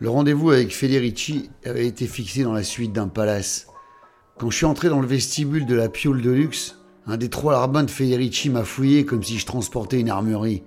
Le 0.00 0.10
rendez-vous 0.10 0.50
avec 0.50 0.72
Federici 0.72 1.50
avait 1.64 1.88
été 1.88 2.06
fixé 2.06 2.44
dans 2.44 2.52
la 2.52 2.62
suite 2.62 2.92
d'un 2.92 3.08
palace. 3.08 3.66
Quand 4.38 4.48
je 4.48 4.56
suis 4.56 4.64
entré 4.64 4.88
dans 4.88 5.00
le 5.00 5.08
vestibule 5.08 5.66
de 5.66 5.74
la 5.74 5.88
Piole 5.88 6.22
de 6.22 6.30
luxe, 6.30 6.76
un 7.08 7.16
des 7.16 7.28
trois 7.28 7.50
larbins 7.52 7.82
de 7.82 7.90
Federici 7.90 8.48
m'a 8.48 8.62
fouillé 8.62 9.04
comme 9.04 9.24
si 9.24 9.38
je 9.38 9.46
transportais 9.46 9.98
une 9.98 10.08
armurerie. 10.08 10.62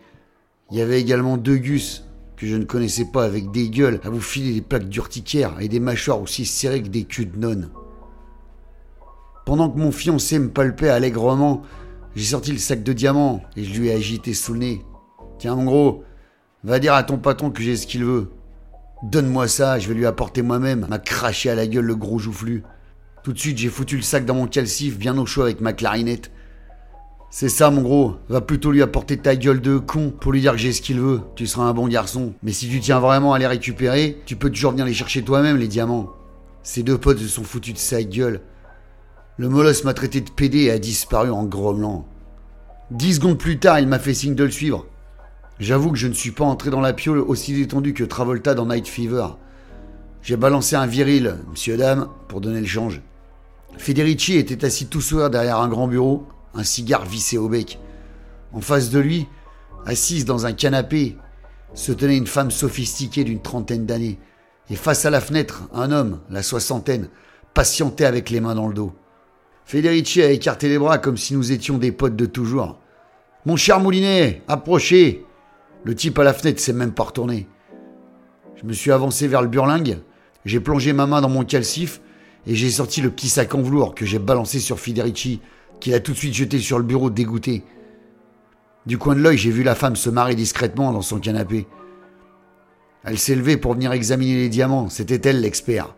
Il 0.69 0.77
y 0.77 0.81
avait 0.81 0.99
également 0.99 1.37
deux 1.37 1.55
gus 1.55 2.03
que 2.35 2.45
je 2.45 2.57
ne 2.57 2.65
connaissais 2.65 3.05
pas 3.05 3.23
avec 3.23 3.51
des 3.51 3.69
gueules 3.69 4.01
à 4.03 4.09
vous 4.09 4.19
filer 4.19 4.53
des 4.53 4.61
plaques 4.61 4.89
d'urticaire 4.89 5.55
et 5.61 5.69
des 5.69 5.79
mâchoires 5.79 6.21
aussi 6.21 6.45
serrées 6.45 6.83
que 6.83 6.89
des 6.89 7.05
culs 7.05 7.31
de 7.31 7.37
nonnes. 7.37 7.69
Pendant 9.45 9.69
que 9.69 9.79
mon 9.79 9.93
fiancé 9.93 10.39
me 10.39 10.49
palpait 10.49 10.89
allègrement, 10.89 11.61
j'ai 12.17 12.25
sorti 12.25 12.51
le 12.51 12.57
sac 12.57 12.83
de 12.83 12.91
diamants 12.91 13.41
et 13.55 13.63
je 13.63 13.79
lui 13.79 13.87
ai 13.87 13.93
agité 13.93 14.33
sous 14.33 14.51
le 14.51 14.59
nez. 14.59 14.85
Tiens 15.39 15.55
mon 15.55 15.63
gros, 15.63 16.03
va 16.65 16.79
dire 16.79 16.95
à 16.95 17.03
ton 17.03 17.17
patron 17.17 17.49
que 17.49 17.63
j'ai 17.63 17.77
ce 17.77 17.87
qu'il 17.87 18.03
veut. 18.03 18.29
Donne-moi 19.03 19.47
ça, 19.47 19.79
je 19.79 19.87
vais 19.87 19.95
lui 19.95 20.05
apporter 20.05 20.43
moi-même. 20.43 20.85
M'a 20.89 20.99
craché 20.99 21.49
à 21.49 21.55
la 21.55 21.65
gueule 21.65 21.85
le 21.85 21.95
gros 21.95 22.19
joufflu. 22.19 22.63
Tout 23.23 23.33
de 23.33 23.39
suite, 23.39 23.57
j'ai 23.57 23.69
foutu 23.69 23.95
le 23.95 24.03
sac 24.03 24.25
dans 24.25 24.35
mon 24.35 24.47
calcif, 24.47 24.97
bien 24.97 25.17
au 25.17 25.25
chaud 25.25 25.41
avec 25.41 25.59
ma 25.59 25.73
clarinette. 25.73 26.31
C'est 27.31 27.49
ça, 27.49 27.71
mon 27.71 27.81
gros. 27.81 28.17
Va 28.29 28.41
plutôt 28.41 28.71
lui 28.71 28.81
apporter 28.81 29.17
ta 29.17 29.35
gueule 29.35 29.61
de 29.61 29.77
con 29.77 30.11
pour 30.11 30.31
lui 30.31 30.41
dire 30.41 30.51
que 30.51 30.57
j'ai 30.57 30.73
ce 30.73 30.81
qu'il 30.81 30.99
veut. 30.99 31.21
Tu 31.35 31.47
seras 31.47 31.63
un 31.63 31.73
bon 31.73 31.87
garçon. 31.87 32.33
Mais 32.43 32.51
si 32.51 32.69
tu 32.69 32.79
tiens 32.79 32.99
vraiment 32.99 33.33
à 33.33 33.39
les 33.39 33.47
récupérer, 33.47 34.21
tu 34.25 34.35
peux 34.35 34.49
toujours 34.49 34.71
venir 34.71 34.85
les 34.85 34.93
chercher 34.93 35.23
toi-même, 35.23 35.57
les 35.57 35.67
diamants. 35.67 36.09
Ces 36.61 36.83
deux 36.83 36.97
potes 36.97 37.19
se 37.19 37.27
sont 37.27 37.43
foutus 37.43 37.73
de 37.73 37.79
sa 37.79 38.03
gueule. 38.03 38.41
Le 39.37 39.49
molosse 39.49 39.83
m'a 39.83 39.93
traité 39.93 40.21
de 40.21 40.29
pédé 40.29 40.63
et 40.63 40.71
a 40.71 40.77
disparu 40.77 41.31
en 41.31 41.45
grommelant. 41.45 42.05
Dix 42.91 43.15
secondes 43.15 43.39
plus 43.39 43.57
tard, 43.57 43.79
il 43.79 43.87
m'a 43.87 43.97
fait 43.97 44.13
signe 44.13 44.35
de 44.35 44.43
le 44.43 44.51
suivre. 44.51 44.85
J'avoue 45.61 45.91
que 45.91 45.97
je 45.99 46.07
ne 46.07 46.13
suis 46.13 46.31
pas 46.31 46.43
entré 46.43 46.71
dans 46.71 46.81
la 46.81 46.91
piole 46.91 47.19
aussi 47.19 47.53
détendu 47.53 47.93
que 47.93 48.03
Travolta 48.03 48.55
dans 48.55 48.65
Night 48.65 48.87
Fever. 48.87 49.27
J'ai 50.23 50.35
balancé 50.35 50.75
un 50.75 50.87
viril, 50.87 51.37
monsieur 51.51 51.77
dame, 51.77 52.07
pour 52.29 52.41
donner 52.41 52.61
le 52.61 52.65
change. 52.65 53.03
Federici 53.77 54.37
était 54.37 54.65
assis 54.65 54.87
tout 54.87 55.01
sourire 55.01 55.29
derrière 55.29 55.59
un 55.59 55.67
grand 55.67 55.87
bureau, 55.87 56.25
un 56.55 56.63
cigare 56.63 57.05
vissé 57.05 57.37
au 57.37 57.47
bec. 57.47 57.77
En 58.53 58.59
face 58.59 58.89
de 58.89 58.97
lui, 58.97 59.27
assise 59.85 60.25
dans 60.25 60.47
un 60.47 60.53
canapé, 60.53 61.15
se 61.75 61.91
tenait 61.91 62.17
une 62.17 62.25
femme 62.25 62.49
sophistiquée 62.49 63.23
d'une 63.23 63.43
trentaine 63.43 63.85
d'années. 63.85 64.17
Et 64.71 64.75
face 64.75 65.05
à 65.05 65.11
la 65.11 65.21
fenêtre, 65.21 65.69
un 65.75 65.91
homme, 65.91 66.21
la 66.31 66.41
soixantaine, 66.41 67.07
patientait 67.53 68.05
avec 68.05 68.31
les 68.31 68.41
mains 68.41 68.55
dans 68.55 68.67
le 68.67 68.73
dos. 68.73 68.93
Federici 69.65 70.23
a 70.23 70.31
écarté 70.31 70.69
les 70.69 70.79
bras 70.79 70.97
comme 70.97 71.17
si 71.17 71.35
nous 71.35 71.51
étions 71.51 71.77
des 71.77 71.91
potes 71.91 72.15
de 72.15 72.25
toujours. 72.25 72.79
Mon 73.45 73.57
cher 73.57 73.79
Moulinet, 73.79 74.41
approchez 74.47 75.23
le 75.83 75.95
type 75.95 76.19
à 76.19 76.23
la 76.23 76.33
fenêtre 76.33 76.59
s'est 76.59 76.73
même 76.73 76.93
pas 76.93 77.03
retourné. 77.03 77.47
Je 78.55 78.65
me 78.65 78.73
suis 78.73 78.91
avancé 78.91 79.27
vers 79.27 79.41
le 79.41 79.47
burlingue, 79.47 79.99
j'ai 80.45 80.59
plongé 80.59 80.93
ma 80.93 81.07
main 81.07 81.21
dans 81.21 81.29
mon 81.29 81.43
calcif 81.43 82.01
et 82.47 82.55
j'ai 82.55 82.69
sorti 82.69 83.01
le 83.01 83.11
petit 83.11 83.29
sac 83.29 83.53
en 83.53 83.61
velours 83.61 83.95
que 83.95 84.05
j'ai 84.05 84.19
balancé 84.19 84.59
sur 84.59 84.79
Federici, 84.79 85.41
qu'il 85.79 85.93
a 85.93 85.99
tout 85.99 86.11
de 86.11 86.17
suite 86.17 86.33
jeté 86.33 86.59
sur 86.59 86.77
le 86.77 86.83
bureau 86.83 87.09
dégoûté. 87.09 87.63
Du 88.85 88.97
coin 88.97 89.15
de 89.15 89.21
l'œil, 89.21 89.37
j'ai 89.37 89.51
vu 89.51 89.63
la 89.63 89.75
femme 89.75 89.95
se 89.95 90.09
marrer 90.09 90.35
discrètement 90.35 90.91
dans 90.91 91.01
son 91.01 91.19
canapé. 91.19 91.67
Elle 93.03 93.19
s'est 93.19 93.35
levée 93.35 93.57
pour 93.57 93.73
venir 93.73 93.91
examiner 93.91 94.35
les 94.35 94.49
diamants, 94.49 94.89
c'était 94.89 95.29
elle 95.29 95.41
l'expert. 95.41 95.95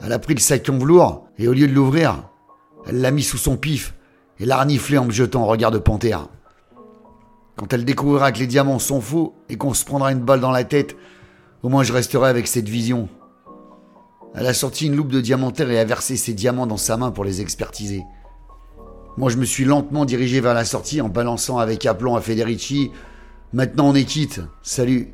Elle 0.00 0.12
a 0.12 0.18
pris 0.18 0.34
le 0.34 0.40
sac 0.40 0.68
en 0.68 0.78
velours 0.78 1.28
et 1.38 1.46
au 1.46 1.52
lieu 1.52 1.68
de 1.68 1.72
l'ouvrir, 1.72 2.28
elle 2.86 3.00
l'a 3.00 3.10
mis 3.10 3.22
sous 3.22 3.38
son 3.38 3.56
pif 3.56 3.94
et 4.40 4.46
l'a 4.46 4.58
reniflé 4.58 4.98
en 4.98 5.04
me 5.04 5.12
jetant 5.12 5.42
un 5.42 5.46
regard 5.46 5.70
de 5.70 5.78
panthère. 5.78 6.28
Quand 7.62 7.74
elle 7.74 7.84
découvrira 7.84 8.32
que 8.32 8.40
les 8.40 8.48
diamants 8.48 8.80
sont 8.80 9.00
faux 9.00 9.36
et 9.48 9.54
qu'on 9.54 9.72
se 9.72 9.84
prendra 9.84 10.10
une 10.10 10.18
balle 10.18 10.40
dans 10.40 10.50
la 10.50 10.64
tête, 10.64 10.96
au 11.62 11.68
moins 11.68 11.84
je 11.84 11.92
resterai 11.92 12.28
avec 12.28 12.48
cette 12.48 12.68
vision. 12.68 13.08
Elle 14.34 14.48
a 14.48 14.52
sorti 14.52 14.86
une 14.86 14.96
loupe 14.96 15.12
de 15.12 15.20
diamantaire 15.20 15.70
et 15.70 15.78
a 15.78 15.84
versé 15.84 16.16
ses 16.16 16.34
diamants 16.34 16.66
dans 16.66 16.76
sa 16.76 16.96
main 16.96 17.12
pour 17.12 17.22
les 17.22 17.40
expertiser. 17.40 18.02
Moi, 19.16 19.30
je 19.30 19.36
me 19.36 19.44
suis 19.44 19.64
lentement 19.64 20.04
dirigé 20.04 20.40
vers 20.40 20.54
la 20.54 20.64
sortie 20.64 21.00
en 21.00 21.08
balançant 21.08 21.58
avec 21.58 21.86
aplomb 21.86 22.16
à 22.16 22.20
Federici. 22.20 22.90
Maintenant, 23.52 23.90
on 23.90 23.94
est 23.94 24.06
quitte. 24.06 24.40
Salut. 24.64 25.12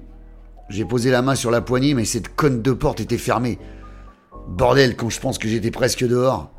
J'ai 0.71 0.87
posé 0.87 1.11
la 1.11 1.21
main 1.21 1.35
sur 1.35 1.51
la 1.51 1.61
poignée, 1.61 1.93
mais 1.93 2.07
cette 2.07 2.35
conne 2.35 2.63
de 2.63 2.73
porte 2.73 3.01
était 3.01 3.19
fermée. 3.19 3.59
Bordel, 4.49 4.97
quand 4.97 5.11
je 5.11 5.21
pense 5.21 5.37
que 5.37 5.49
j'étais 5.49 5.71
presque 5.71 6.07
dehors. 6.07 6.51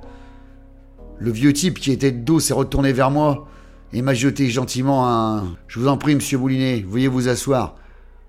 Le 1.17 1.31
vieux 1.31 1.51
type 1.51 1.79
qui 1.79 1.91
était 1.91 2.11
de 2.11 2.23
dos 2.23 2.39
s'est 2.39 2.53
retourné 2.53 2.93
vers 2.93 3.09
moi 3.09 3.47
et 3.93 4.01
m'a 4.01 4.13
jeté 4.13 4.49
gentiment 4.49 5.07
un 5.07 5.57
Je 5.67 5.79
vous 5.79 5.87
en 5.87 5.97
prie, 5.97 6.15
monsieur 6.15 6.37
Boulinet, 6.37 6.85
veuillez 6.87 7.07
vous 7.07 7.27
asseoir, 7.27 7.75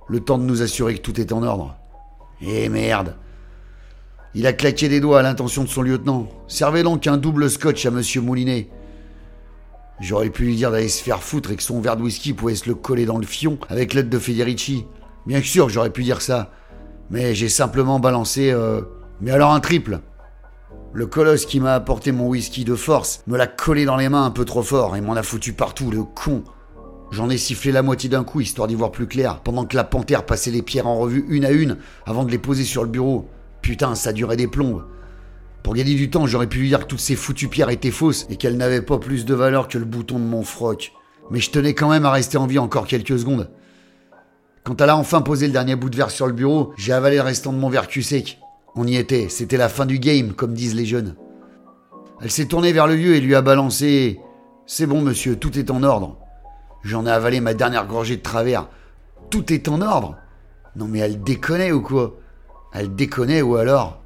le 0.09 0.21
temps 0.21 0.39
de 0.39 0.45
nous 0.45 0.63
assurer 0.63 0.95
que 0.95 1.01
tout 1.01 1.21
est 1.21 1.33
en 1.33 1.43
ordre. 1.43 1.77
Eh 2.43 2.69
merde 2.69 3.17
Il 4.35 4.47
a 4.47 4.53
claqué 4.53 4.89
des 4.89 5.01
doigts 5.01 5.21
à 5.21 5.23
l'intention 5.23 5.65
de 5.65 5.69
son 5.69 5.83
lieutenant. 5.83 6.29
Servez 6.49 6.83
donc 6.83 7.07
un 7.07 7.17
double 7.17 7.51
scotch 7.51 7.85
à 7.85 7.91
monsieur 7.91 8.21
Moulinet. 8.21 8.69
J'aurais 10.01 10.31
pu 10.31 10.45
lui 10.45 10.57
dire 10.57 10.71
d'aller 10.71 10.89
se 10.89 11.03
faire 11.03 11.23
foutre 11.23 11.51
et 11.51 11.57
que 11.57 11.63
son 11.63 11.81
verre 11.81 11.97
de 11.97 12.03
whisky 12.03 12.33
pouvait 12.33 12.55
se 12.55 12.67
le 12.69 12.75
coller 12.75 13.05
dans 13.05 13.19
le 13.19 13.27
fion 13.27 13.59
avec 13.69 13.93
l'aide 13.93 14.09
de 14.09 14.19
Federici. 14.19 14.87
Bien 15.27 15.43
sûr 15.43 15.69
j'aurais 15.69 15.91
pu 15.91 16.03
dire 16.03 16.23
ça. 16.23 16.53
Mais 17.11 17.35
j'ai 17.35 17.51
simplement 17.51 18.01
balancé. 18.01 18.51
Euh, 18.51 18.81
mais 19.21 19.33
alors 19.33 19.53
un 19.53 19.61
triple 19.61 20.01
le 20.93 21.07
colosse 21.07 21.47
qui 21.47 21.61
m'a 21.61 21.75
apporté 21.75 22.11
mon 22.11 22.27
whisky 22.27 22.65
de 22.65 22.75
force 22.75 23.23
me 23.29 23.37
l'a 23.37 23.47
collé 23.47 23.85
dans 23.85 23.97
les 23.97 24.09
mains 24.09 24.25
un 24.25 24.31
peu 24.31 24.45
trop 24.45 24.63
fort 24.63 24.97
et 24.97 25.01
m'en 25.01 25.15
a 25.15 25.23
foutu 25.23 25.53
partout, 25.53 25.91
le 25.91 26.03
con. 26.03 26.43
J'en 27.13 27.31
ai 27.31 27.39
sifflé 27.39 27.71
la 27.71 27.83
moitié 27.83 28.09
d'un 28.09 28.25
coup 28.25 28.41
histoire 28.41 28.67
d'y 28.67 28.75
voir 28.75 28.91
plus 28.91 29.07
clair, 29.07 29.41
pendant 29.41 29.65
que 29.65 29.77
la 29.77 29.85
panthère 29.85 30.27
passait 30.27 30.51
les 30.51 30.63
pierres 30.63 30.89
en 30.89 30.99
revue 30.99 31.25
une 31.29 31.45
à 31.45 31.51
une 31.51 31.77
avant 32.07 32.25
de 32.25 32.31
les 32.31 32.39
poser 32.39 32.65
sur 32.65 32.83
le 32.83 32.89
bureau. 32.89 33.29
Putain, 33.63 33.95
ça 33.95 34.13
durait 34.13 34.37
des 34.37 34.49
plombes. 34.49 34.85
Pour 35.63 35.75
gagner 35.75 35.95
du 35.95 36.11
temps, 36.11 36.27
j'aurais 36.27 36.49
pu 36.49 36.59
lui 36.59 36.69
dire 36.69 36.81
que 36.81 36.87
toutes 36.87 37.01
ces 37.01 37.17
foutues 37.17 37.49
pierres 37.49 37.71
étaient 37.71 37.91
fausses 37.91 38.27
et 38.29 38.37
qu'elles 38.37 38.57
n'avaient 38.57 38.83
pas 38.83 38.99
plus 38.99 39.25
de 39.25 39.35
valeur 39.35 39.69
que 39.69 39.79
le 39.79 39.85
bouton 39.85 40.19
de 40.19 40.25
mon 40.25 40.43
froc. 40.43 40.93
Mais 41.31 41.39
je 41.39 41.51
tenais 41.51 41.75
quand 41.75 41.91
même 41.91 42.07
à 42.07 42.11
rester 42.11 42.37
en 42.37 42.47
vie 42.47 42.59
encore 42.59 42.87
quelques 42.89 43.19
secondes. 43.19 43.51
Quand 44.65 44.81
elle 44.81 44.91
a 44.91 44.97
enfin 44.97 45.23
posé 45.23 45.47
le 45.47 45.53
dernier 45.53 45.77
bout 45.77 45.91
de 45.91 45.97
verre 45.97 46.11
sur 46.11 46.27
le 46.27 46.33
bureau, 46.33 46.73
j'ai 46.77 46.93
avalé 46.93 47.17
le 47.17 47.23
restant 47.23 47.53
de 47.53 47.59
mon 47.59 47.71
verre 47.71 47.87
cul 47.87 48.03
sec. 48.03 48.41
On 48.77 48.87
y 48.87 48.97
était, 48.97 49.29
c'était 49.29 49.57
la 49.57 49.69
fin 49.69 49.87
du 49.87 49.99
game, 49.99 50.33
comme 50.33 50.55
disent 50.55 50.75
les 50.75 50.87
jeunes. 50.87 51.17
Elle 52.21 52.31
s'est 52.31 52.47
tournée 52.47 52.73
vers 52.73 52.87
le 52.87 52.95
vieux 52.95 53.17
et 53.17 53.21
lui 53.21 53.35
a 53.35 53.43
balancé 53.43 54.21
C'est 54.67 54.87
bon, 54.87 55.01
monsieur, 55.01 55.37
tout 55.37 55.59
est 55.59 55.71
en 55.71 55.83
ordre. 55.83 56.19
J'en 56.83 57.07
ai 57.07 57.11
avalé 57.11 57.41
ma 57.41 57.55
dernière 57.55 57.87
gorgée 57.87 58.17
de 58.17 58.23
travers. 58.23 58.69
Tout 59.31 59.53
est 59.53 59.69
en 59.69 59.81
ordre 59.81 60.17
Non, 60.77 60.87
mais 60.87 61.01
elle 61.01 61.23
déconnait 61.23 61.73
ou 61.73 61.83
quoi? 61.83 62.19
Elle 62.73 62.95
déconnait 62.95 63.43
ou 63.43 63.57
alors? 63.57 64.03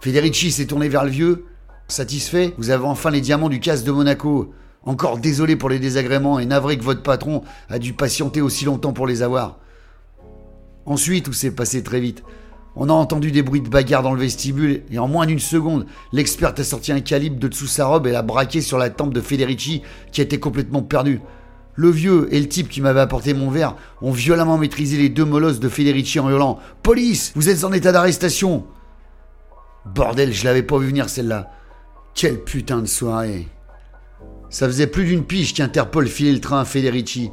Federici 0.00 0.50
s'est 0.50 0.66
tourné 0.66 0.88
vers 0.88 1.04
le 1.04 1.10
vieux. 1.10 1.46
Satisfait 1.88 2.54
Vous 2.58 2.70
avez 2.70 2.84
enfin 2.84 3.10
les 3.10 3.20
diamants 3.20 3.48
du 3.48 3.60
casse 3.60 3.84
de 3.84 3.92
Monaco. 3.92 4.52
Encore 4.84 5.18
désolé 5.18 5.56
pour 5.56 5.68
les 5.68 5.78
désagréments 5.78 6.38
et 6.38 6.46
navré 6.46 6.76
que 6.76 6.84
votre 6.84 7.02
patron 7.02 7.42
a 7.68 7.78
dû 7.78 7.92
patienter 7.92 8.40
aussi 8.40 8.64
longtemps 8.64 8.92
pour 8.92 9.06
les 9.06 9.22
avoir. 9.22 9.58
Ensuite, 10.86 11.26
tout 11.26 11.32
s'est 11.32 11.52
passé 11.52 11.82
très 11.82 12.00
vite? 12.00 12.24
On 12.74 12.88
a 12.88 12.92
entendu 12.92 13.30
des 13.30 13.42
bruits 13.42 13.60
de 13.60 13.68
bagarre 13.68 14.02
dans 14.02 14.14
le 14.14 14.20
vestibule 14.20 14.82
et 14.90 14.98
en 14.98 15.06
moins 15.06 15.26
d'une 15.26 15.38
seconde, 15.38 15.86
l'experte 16.12 16.58
a 16.58 16.64
sorti 16.64 16.90
un 16.90 17.00
calibre 17.00 17.38
de 17.38 17.48
dessous 17.48 17.66
sa 17.66 17.86
robe 17.86 18.06
et 18.06 18.12
l'a 18.12 18.22
braqué 18.22 18.62
sur 18.62 18.78
la 18.78 18.88
tempe 18.88 19.12
de 19.12 19.20
Federici 19.20 19.82
qui 20.10 20.22
était 20.22 20.40
complètement 20.40 20.82
perdu. 20.82 21.20
Le 21.74 21.90
vieux 21.90 22.28
et 22.34 22.40
le 22.40 22.48
type 22.48 22.68
qui 22.68 22.80
m'avait 22.80 23.00
apporté 23.00 23.34
mon 23.34 23.50
verre 23.50 23.76
ont 24.00 24.10
violemment 24.10 24.58
maîtrisé 24.58 24.96
les 24.96 25.08
deux 25.08 25.24
molosses 25.24 25.60
de 25.60 25.68
Federici 25.68 26.18
en 26.18 26.30
hurlant 26.30 26.58
Police, 26.82 27.32
vous 27.34 27.48
êtes 27.48 27.64
en 27.64 27.72
état 27.72 27.92
d'arrestation 27.92 28.64
Bordel, 29.84 30.32
je 30.32 30.44
l'avais 30.44 30.62
pas 30.62 30.78
vu 30.78 30.86
venir 30.86 31.08
celle-là. 31.08 31.50
Quelle 32.14 32.40
putain 32.40 32.80
de 32.80 32.86
soirée. 32.86 33.48
Ça 34.48 34.66
faisait 34.66 34.86
plus 34.86 35.04
d'une 35.04 35.24
pige 35.24 35.54
qu'Interpol 35.54 36.06
filait 36.08 36.32
le 36.32 36.40
train 36.40 36.60
à 36.60 36.64
Federici. 36.64 37.30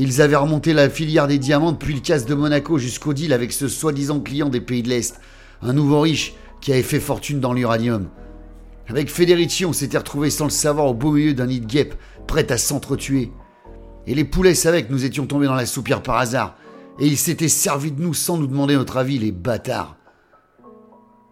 Ils 0.00 0.22
avaient 0.22 0.36
remonté 0.36 0.74
la 0.74 0.88
filière 0.88 1.26
des 1.26 1.38
diamants 1.38 1.72
depuis 1.72 1.92
le 1.92 1.98
casse 1.98 2.24
de 2.24 2.36
Monaco 2.36 2.78
jusqu'au 2.78 3.14
deal 3.14 3.32
avec 3.32 3.52
ce 3.52 3.66
soi-disant 3.66 4.20
client 4.20 4.48
des 4.48 4.60
pays 4.60 4.84
de 4.84 4.88
l'Est, 4.88 5.20
un 5.60 5.72
nouveau 5.72 6.02
riche 6.02 6.34
qui 6.60 6.72
avait 6.72 6.84
fait 6.84 7.00
fortune 7.00 7.40
dans 7.40 7.52
l'uranium. 7.52 8.08
Avec 8.86 9.10
Federici, 9.10 9.64
on 9.64 9.72
s'était 9.72 9.98
retrouvé 9.98 10.30
sans 10.30 10.44
le 10.44 10.50
savoir 10.50 10.86
au 10.86 10.94
beau 10.94 11.10
milieu 11.10 11.34
d'un 11.34 11.46
nid 11.46 11.58
de 11.58 11.66
guêpes, 11.66 11.96
prêt 12.28 12.52
à 12.52 12.58
s'entretuer. 12.58 13.32
Et 14.06 14.14
les 14.14 14.22
poulets 14.22 14.54
savaient 14.54 14.84
que 14.84 14.92
nous 14.92 15.04
étions 15.04 15.26
tombés 15.26 15.46
dans 15.46 15.56
la 15.56 15.66
soupière 15.66 16.00
par 16.00 16.18
hasard, 16.18 16.54
et 17.00 17.06
ils 17.08 17.18
s'étaient 17.18 17.48
servis 17.48 17.90
de 17.90 18.00
nous 18.00 18.14
sans 18.14 18.38
nous 18.38 18.46
demander 18.46 18.76
notre 18.76 18.98
avis, 18.98 19.18
les 19.18 19.32
bâtards. 19.32 19.96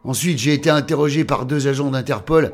Ensuite, 0.02 0.38
j'ai 0.38 0.54
été 0.54 0.70
interrogé 0.70 1.24
par 1.24 1.46
deux 1.46 1.68
agents 1.68 1.92
d'Interpol 1.92 2.52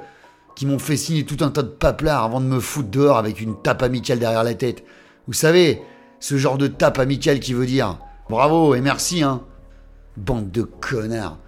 qui 0.56 0.67
m'ont 0.67 0.79
fait 0.79 0.99
signer 0.99 1.25
tout 1.25 1.43
un 1.43 1.49
tas 1.49 1.62
de 1.62 1.69
paplards 1.69 2.25
avant 2.25 2.43
de 2.43 2.47
me 2.47 2.61
foutre 2.61 2.91
dehors 2.91 3.17
avec 3.17 3.41
une 3.41 3.56
tape 3.62 3.82
amicale 3.82 4.19
derrière 4.19 4.44
la 4.44 4.55
tête. 4.55 4.85
Vous 5.26 5.32
savez, 5.32 5.81
ce 6.23 6.39
genre 6.39 6.57
de 6.57 6.69
tape 6.69 7.01
amicale 7.01 7.41
qui 7.41 7.53
veut 7.53 7.67
dire 7.67 7.99
bravo 8.31 8.77
et 8.77 8.81
merci, 8.81 9.23
hein. 9.23 9.43
Bande 10.17 10.53
de 10.53 10.63
connards. 10.63 11.39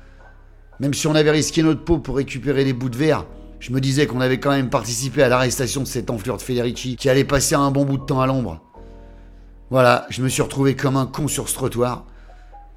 Même 0.80 0.94
si 0.94 1.06
on 1.06 1.14
avait 1.14 1.30
risqué 1.30 1.62
notre 1.62 1.84
peau 1.84 1.98
pour 1.98 2.16
récupérer 2.16 2.64
des 2.64 2.72
bouts 2.72 2.88
de 2.88 2.96
verre, 2.96 3.24
je 3.60 3.70
me 3.70 3.80
disais 3.80 4.08
qu'on 4.08 4.20
avait 4.20 4.40
quand 4.40 4.50
même 4.50 4.70
participé 4.70 5.22
à 5.22 5.28
l'arrestation 5.28 5.82
de 5.82 5.86
cette 5.86 6.10
enflure 6.10 6.36
de 6.38 6.42
Federici 6.42 6.96
qui 6.96 7.08
allait 7.08 7.24
passer 7.24 7.54
un 7.54 7.70
bon 7.70 7.84
bout 7.84 7.98
de 7.98 8.04
temps 8.04 8.20
à 8.20 8.26
l'ombre. 8.26 8.60
Voilà, 9.70 10.06
je 10.10 10.22
me 10.22 10.28
suis 10.28 10.42
retrouvé 10.42 10.74
comme 10.74 10.96
un 10.96 11.06
con 11.06 11.28
sur 11.28 11.48
ce 11.48 11.54
trottoir. 11.54 12.04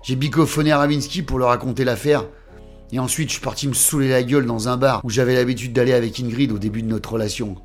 J'ai 0.03 0.15
bicophoné 0.15 0.71
à 0.71 0.77
Ravinsky 0.77 1.23
pour 1.23 1.39
leur 1.39 1.49
raconter 1.49 1.83
l'affaire. 1.83 2.25
Et 2.91 2.99
ensuite, 2.99 3.29
je 3.29 3.33
suis 3.33 3.43
parti 3.43 3.67
me 3.67 3.73
saouler 3.73 4.09
la 4.09 4.21
gueule 4.21 4.45
dans 4.45 4.69
un 4.69 4.77
bar 4.77 5.01
où 5.03 5.09
j'avais 5.09 5.33
l'habitude 5.33 5.73
d'aller 5.73 5.93
avec 5.93 6.19
Ingrid 6.19 6.51
au 6.51 6.59
début 6.59 6.83
de 6.83 6.87
notre 6.87 7.13
relation. 7.13 7.55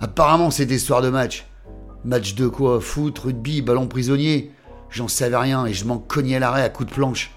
Apparemment, 0.00 0.50
c'était 0.50 0.78
soir 0.78 1.00
de 1.00 1.10
match. 1.10 1.46
Match 2.04 2.34
de 2.34 2.48
quoi 2.48 2.80
Foot, 2.80 3.18
rugby, 3.18 3.62
ballon 3.62 3.86
prisonnier 3.86 4.50
J'en 4.90 5.08
savais 5.08 5.36
rien 5.36 5.64
et 5.66 5.72
je 5.72 5.86
m'en 5.86 5.98
cognais 5.98 6.38
l'arrêt 6.38 6.62
à 6.62 6.68
coups 6.68 6.90
de 6.90 6.94
planche. 6.94 7.32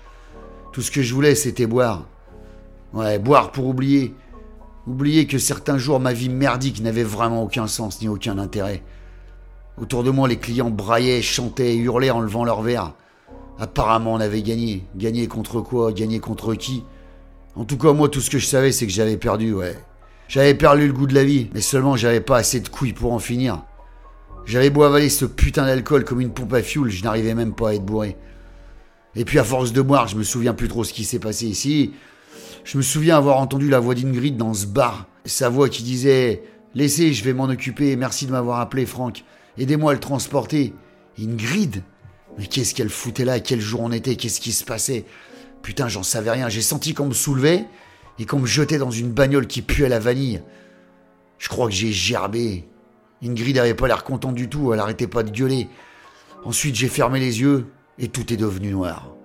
Tout 0.74 0.82
ce 0.82 0.92
que 0.92 1.02
je 1.02 1.14
voulais, 1.14 1.36
c'était 1.36 1.66
boire. 1.66 2.06
Ouais, 2.94 3.18
boire 3.18 3.52
pour 3.52 3.66
oublier. 3.68 4.14
Oublier 4.86 5.26
que 5.26 5.38
certains 5.38 5.78
jours, 5.78 6.00
ma 6.00 6.14
vie 6.14 6.30
merdique 6.30 6.82
n'avait 6.82 7.04
vraiment 7.04 7.44
aucun 7.44 7.68
sens 7.68 8.02
ni 8.02 8.10
aucun 8.10 8.38
intérêt. 8.38 8.84
Autour 9.82 10.04
de 10.04 10.12
moi, 10.12 10.28
les 10.28 10.38
clients 10.38 10.70
braillaient, 10.70 11.22
chantaient 11.22 11.76
hurlaient 11.76 12.10
en 12.10 12.20
levant 12.20 12.44
leurs 12.44 12.62
verres. 12.62 12.94
Apparemment, 13.60 14.14
on 14.14 14.20
avait 14.20 14.42
gagné. 14.42 14.84
Gagné 14.96 15.28
contre 15.28 15.62
quoi? 15.62 15.94
Gagné 15.94 16.20
contre 16.20 16.56
qui? 16.56 16.84
En 17.56 17.64
tout 17.64 17.78
cas, 17.78 17.94
moi, 17.94 18.10
tout 18.10 18.22
ce 18.22 18.30
que 18.30 18.38
je 18.38 18.46
savais, 18.46 18.72
c'est 18.72 18.86
que 18.86 18.94
j'avais 18.94 19.18
perdu, 19.18 19.54
ouais. 19.54 19.78
J'avais 20.28 20.54
perdu 20.54 20.88
le 20.88 20.94
goût 20.94 21.08
de 21.08 21.16
la 21.16 21.24
vie, 21.24 21.50
mais 21.54 21.62
seulement 21.62 21.96
j'avais 21.96 22.20
pas 22.20 22.38
assez 22.38 22.60
de 22.60 22.68
couilles 22.68 22.94
pour 22.94 23.14
en 23.14 23.20
finir. 23.20 23.64
J'avais 24.48 24.70
beau 24.70 24.84
avaler 24.84 25.10
ce 25.10 25.26
putain 25.26 25.66
d'alcool 25.66 26.06
comme 26.06 26.22
une 26.22 26.34
pompe 26.34 26.54
à 26.54 26.64
fioul, 26.64 26.90
je 26.90 27.04
n'arrivais 27.04 27.36
même 27.36 27.54
pas 27.54 27.70
à 27.70 27.74
être 27.74 27.84
bourré. 27.84 28.16
Et 29.14 29.26
puis 29.26 29.40
à 29.40 29.44
force 29.44 29.74
de 29.74 29.82
boire, 29.82 30.08
je 30.08 30.16
me 30.16 30.24
souviens 30.24 30.54
plus 30.54 30.70
trop 30.70 30.86
ce 30.86 30.94
qui 30.94 31.04
s'est 31.04 31.20
passé 31.20 31.48
ici. 31.48 31.92
Je 32.64 32.78
me 32.78 32.82
souviens 32.82 33.18
avoir 33.18 33.40
entendu 33.40 33.68
la 33.68 33.82
voix 33.82 33.94
d'Ingrid 33.94 34.38
dans 34.38 34.54
ce 34.54 34.66
bar. 34.66 35.06
Sa 35.26 35.50
voix 35.50 35.68
qui 35.68 35.84
disait 35.84 36.44
Laissez, 36.76 37.12
je 37.12 37.26
vais 37.26 37.34
m'en 37.34 37.46
occuper, 37.46 37.98
merci 37.98 38.26
de 38.26 38.32
m'avoir 38.32 38.62
appelé, 38.62 38.86
Franck. 38.86 39.26
Aidez-moi 39.58 39.92
à 39.92 39.94
le 39.96 40.00
transporter. 40.00 40.74
Ingrid? 41.20 41.84
Mais 42.38 42.46
qu'est-ce 42.46 42.74
qu'elle 42.74 42.90
foutait 42.90 43.26
là? 43.26 43.42
Quel 43.42 43.60
jour 43.60 43.82
on 43.82 43.92
était? 43.92 44.16
Qu'est-ce 44.16 44.40
qui 44.40 44.54
se 44.54 44.64
passait? 44.64 45.04
Putain, 45.62 45.90
j'en 45.90 46.04
savais 46.04 46.32
rien. 46.32 46.48
J'ai 46.48 46.62
senti 46.62 46.94
qu'on 46.94 47.08
me 47.08 47.14
soulevait 47.14 47.66
et 48.18 48.26
qu'on 48.26 48.40
me 48.40 48.46
jetait 48.46 48.78
dans 48.78 48.92
une 48.92 49.12
bagnole 49.12 49.48
qui 49.48 49.62
puait 49.62 49.90
la 49.90 50.00
vanille. 50.00 50.42
Je 51.38 51.50
crois 51.50 51.68
que 51.68 51.74
j'ai 51.74 51.92
gerbé. 51.92 52.66
Ingrid 53.24 53.58
avait 53.58 53.74
pas 53.74 53.88
l'air 53.88 54.04
contente 54.04 54.36
du 54.36 54.50
tout, 54.50 54.74
elle 54.74 54.80
arrêtait 54.80 55.08
pas 55.08 55.24
de 55.24 55.32
gueuler. 55.32 55.68
Ensuite, 56.46 56.76
j'ai 56.76 56.88
fermé 56.88 57.20
les 57.20 57.42
yeux 57.42 57.66
et 57.98 58.08
tout 58.10 58.32
est 58.32 58.38
devenu 58.38 58.72
noir. 58.72 59.17